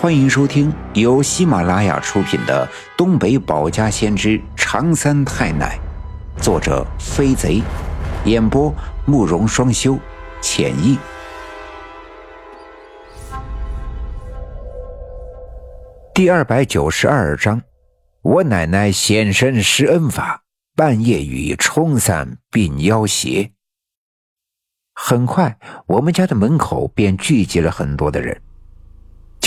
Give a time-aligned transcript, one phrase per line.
[0.00, 2.64] 欢迎收听由喜马拉雅出品的
[2.96, 5.76] 《东北保家先知长三太奶》，
[6.40, 7.60] 作者飞贼，
[8.24, 8.72] 演播
[9.06, 9.98] 慕容双修，
[10.40, 10.96] 浅意。
[16.14, 17.60] 第二百九十二章，
[18.22, 20.44] 我奶奶现身施恩法，
[20.76, 23.50] 半夜雨冲散病妖邪。
[24.94, 28.40] 很快，我们家的门口便聚集了很多的人。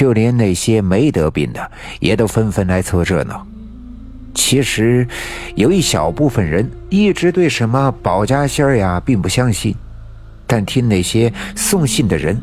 [0.01, 3.45] 就连那些没得病的，也都纷纷来凑热闹。
[4.33, 5.07] 其实，
[5.53, 9.75] 有一小部分人一直对什么保家仙儿呀并不相信，
[10.47, 12.35] 但听那些送信的人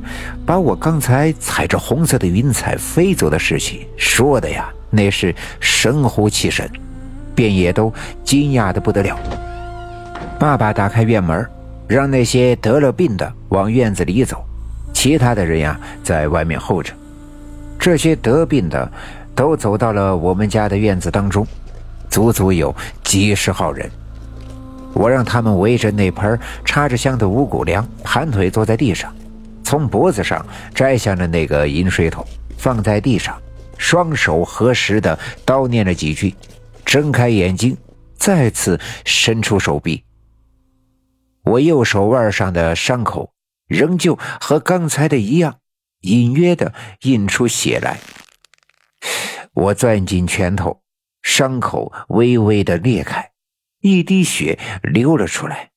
[0.46, 6.70] 把我刚才踩着红色的云彩飞走的事情说的呀，那是神乎其神，
[7.34, 9.18] 便也都惊讶的不得了。
[10.38, 11.44] 爸爸打开院门，
[11.88, 14.44] 让那些得了病的往院子里走，
[14.92, 16.94] 其他的人呀在外面候着。
[17.78, 18.90] 这些得病的
[19.34, 21.46] 都走到了我们家的院子当中，
[22.10, 23.90] 足足有几十号人。
[24.94, 29.14] 我让他们围着那盆插着香的五谷粮，盘腿坐在地上，
[29.62, 32.26] 从脖子上摘下了那个饮水桶，
[32.56, 33.40] 放在地上，
[33.76, 36.34] 双手合十的叨念了几句，
[36.84, 37.76] 睁开眼睛，
[38.16, 40.02] 再次伸出手臂。
[41.44, 43.30] 我右手腕上的伤口
[43.68, 45.54] 仍旧和刚才的一样。
[46.02, 47.98] 隐约的印出血来，
[49.52, 50.80] 我攥紧拳头，
[51.22, 53.30] 伤口微微的裂开，
[53.80, 55.70] 一滴血流了出来。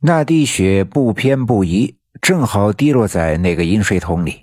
[0.00, 4.40] 那滴血不偏不倚，正好滴落在那个饮水桶里。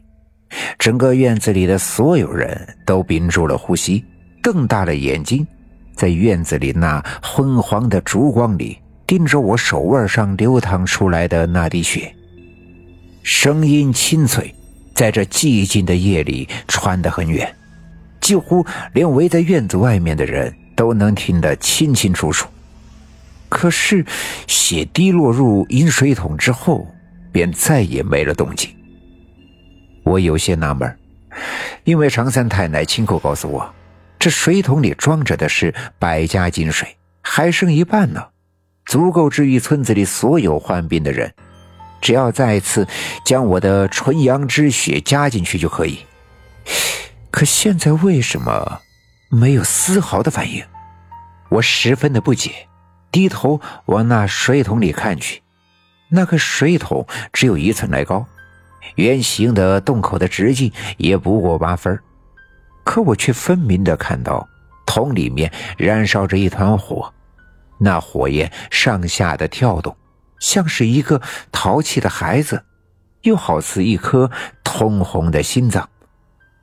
[0.78, 4.04] 整个院子里的所有人都屏住了呼吸，
[4.44, 5.46] 瞪大了眼睛，
[5.96, 12.14] 在院子里那昏黄的烛光里盯着我手腕上流淌出来的那滴血。
[13.24, 14.54] 声音清脆，
[14.94, 17.54] 在这寂静的夜里传得很远，
[18.20, 22.48] 几乎连围在院子外面的人都能听得清清楚楚。
[23.48, 24.06] 可是，
[24.48, 26.88] 血滴落入饮水桶之后，
[27.32, 28.70] 便再也没了动静。
[30.04, 30.98] 我有些纳闷，
[31.84, 33.74] 因为常三太奶亲口告诉我，
[34.18, 36.88] 这水桶里装着的是百家金水，
[37.22, 38.24] 还剩一半呢，
[38.86, 41.32] 足够治愈村子里所有患病的人。
[42.02, 42.88] 只要再次
[43.24, 46.00] 将我的纯阳之血加进去就可以。
[47.30, 48.82] 可现在为什么
[49.30, 50.64] 没有丝毫的反应？
[51.50, 52.68] 我十分的不解，
[53.12, 55.42] 低头往那水桶里看去。
[56.10, 58.26] 那个水桶只有一寸来高，
[58.96, 61.98] 圆形的洞口的直径也不过八分，
[62.84, 64.48] 可我却分明的看到
[64.86, 67.14] 桶里面燃烧着一团火，
[67.78, 69.96] 那火焰上下的跳动。
[70.42, 71.22] 像是一个
[71.54, 72.66] 淘气的孩子，
[73.22, 74.30] 又好似一颗
[74.66, 75.88] 通红的心脏。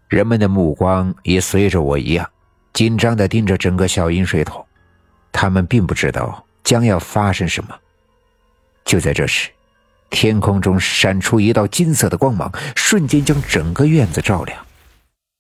[0.09, 2.29] 人们的目光也随着我一样，
[2.75, 4.67] 紧张的盯着整个小饮水桶。
[5.33, 7.75] 他们并不知道将要发生什么。
[8.85, 9.51] 就在这时，
[10.11, 14.67] 天空中闪出一道金色的光芒，瞬间将整个院子照亮。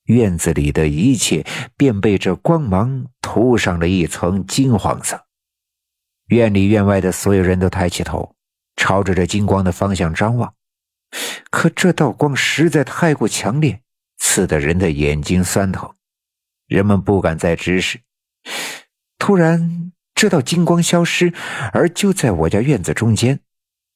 [0.04, 1.44] 院子里的一切
[1.76, 5.24] 便被这光芒涂上了一层金黄色。
[6.28, 8.34] 院里院外的所有人都抬起头，
[8.76, 10.54] 朝着这金光的方向张望。
[11.50, 13.80] 可这道光实在太过强烈，
[14.18, 15.94] 刺得人的眼睛酸疼。
[16.66, 18.00] 人们不敢再直视。
[19.18, 21.32] 突然，这道金光消失，
[21.72, 23.40] 而就在我家院子中间，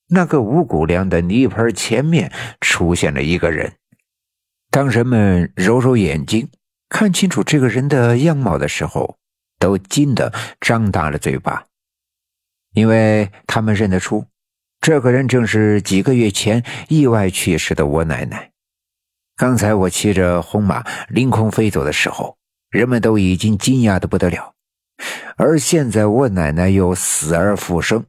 [0.09, 2.33] 那个五谷粮的泥盆前面
[2.63, 3.75] 出现了一个人。
[4.71, 6.49] 当人们揉揉眼睛，
[6.89, 9.19] 看清楚这个人的样貌的时候，
[9.59, 10.33] 都惊得
[10.63, 11.67] 张大了嘴巴。
[12.75, 14.25] 因为他们认得出，
[14.81, 18.51] 这个人正是几个月前意外去世的我奶奶。
[19.37, 22.37] 刚才我骑着红马凌空飞走的时候，
[22.71, 24.55] 人们都已经惊讶的不得了，
[25.37, 28.05] 而现在我奶奶又死而复生，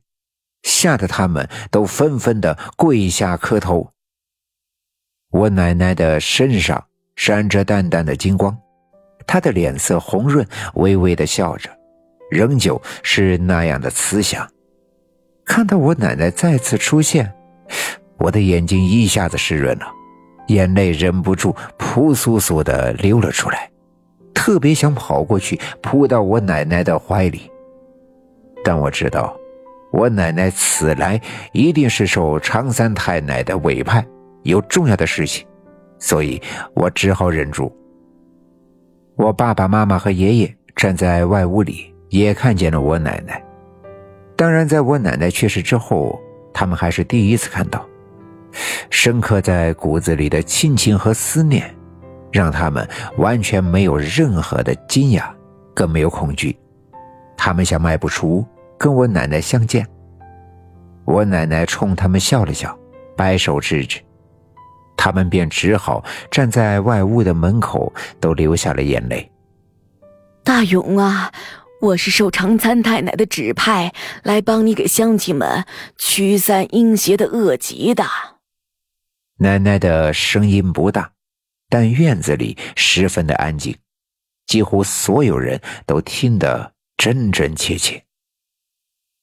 [0.63, 3.91] 吓得他们都纷纷的跪下磕头。
[5.31, 8.57] 我奶奶的身上闪着淡淡的金光，
[9.25, 11.69] 她的脸色红润，微微的笑着。
[12.31, 14.49] 仍旧是那样的慈祥。
[15.45, 17.31] 看到我奶奶再次出现，
[18.17, 19.85] 我的眼睛一下子湿润了，
[20.47, 23.69] 眼泪忍不住扑簌簌的流了出来，
[24.33, 27.49] 特别想跑过去扑到我奶奶的怀里。
[28.63, 29.35] 但我知道，
[29.91, 31.19] 我奶奶此来
[31.51, 34.05] 一定是受常三太奶的委派，
[34.43, 35.45] 有重要的事情，
[35.99, 36.41] 所以
[36.73, 37.71] 我只好忍住。
[39.15, 41.93] 我爸爸妈妈和爷爷站在外屋里。
[42.13, 43.43] 也看见了我奶奶，
[44.35, 46.19] 当然，在我奶奶去世之后，
[46.53, 47.85] 他们还是第一次看到，
[48.89, 51.73] 深刻在骨子里的亲情和思念，
[52.31, 52.87] 让他们
[53.17, 55.25] 完全没有任何的惊讶，
[55.73, 56.57] 更没有恐惧。
[57.37, 58.45] 他们想迈步出，
[58.77, 59.87] 跟我奶奶相见。
[61.05, 62.77] 我奶奶冲他们笑了笑，
[63.15, 63.99] 摆手制止。
[64.95, 69.29] 他们便只好站在外屋的门口，都流下了眼泪。
[70.43, 71.29] 大勇啊，
[71.83, 73.91] 我是受常三太奶的指派，
[74.23, 75.65] 来帮你给乡亲们
[75.97, 78.05] 驱散阴邪的恶疾的。
[79.39, 81.11] 奶奶的声音不大，
[81.67, 83.75] 但院子里十分的安静，
[84.45, 88.05] 几乎所有人都听得真真切切。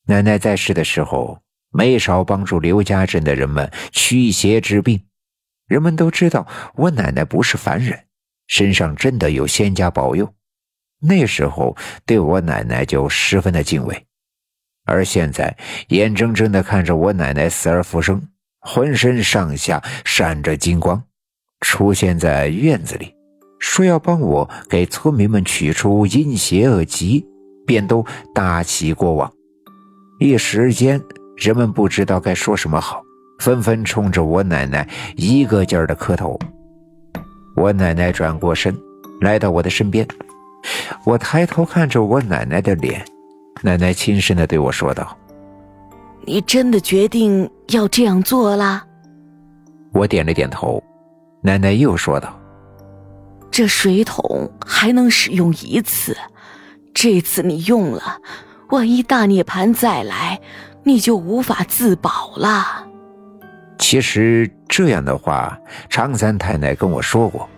[0.05, 1.41] 奶奶在世的时候，
[1.71, 5.03] 没少帮助刘家镇的人们驱邪治病。
[5.67, 8.05] 人们都知道我奶奶不是凡人，
[8.47, 10.35] 身上真的有仙家保佑。
[11.01, 14.07] 那时候对我奶奶就十分的敬畏，
[14.85, 15.57] 而现在
[15.89, 18.23] 眼睁睁的看着我奶奶死而复生，
[18.61, 21.03] 浑身上下闪着金光，
[21.61, 23.15] 出现在院子里，
[23.59, 27.27] 说要帮我给村民们取出阴邪恶疾，
[27.67, 28.05] 便都
[28.35, 29.33] 大喜过望。
[30.19, 31.01] 一时间，
[31.37, 33.03] 人们不知道该说什么好。
[33.39, 34.87] 纷纷冲着我奶奶
[35.17, 36.39] 一个劲儿的磕头。
[37.57, 38.77] 我奶奶转过身，
[39.23, 40.07] 来到我的身边。
[41.05, 43.05] 我抬头看着我奶奶的脸，
[43.63, 45.17] 奶奶轻声的对我说道
[46.27, 48.85] ：“你真的决定要这样做啦？”
[49.93, 50.83] 我点了点头。
[51.43, 52.39] 奶奶又说道
[53.51, 56.15] ：“这水桶还能使用一次，
[56.93, 58.19] 这次你用了，
[58.69, 60.39] 万一大涅槃再来，
[60.85, 62.87] 你就无法自保了。”
[63.79, 65.59] 其实这样的话，
[65.89, 67.49] 常三太奶跟我说过。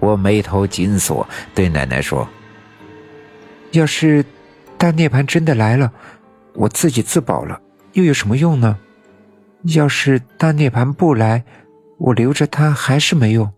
[0.00, 2.26] 我眉头紧锁，对奶奶说
[3.72, 4.24] ：“要是
[4.76, 5.92] 大涅槃真的来了，
[6.54, 7.60] 我自己自保了，
[7.92, 8.78] 又有什么用呢？
[9.64, 11.44] 要是大涅槃不来，
[11.98, 13.52] 我留着它还是没用，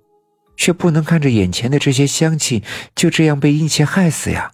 [0.57, 2.63] 却不能看着眼前的这些乡亲
[2.95, 4.53] 就这样被阴气害死呀。”